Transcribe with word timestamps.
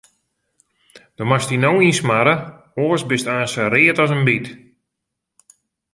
Do 1.15 1.23
moatst 1.29 1.49
dy 1.51 1.57
no 1.63 1.71
ynsmarre, 1.89 2.35
oars 2.83 3.03
bist 3.09 3.27
aanst 3.33 3.53
sa 3.55 3.63
read 3.73 3.97
as 4.03 4.11
in 4.17 4.23
byt. 4.27 4.47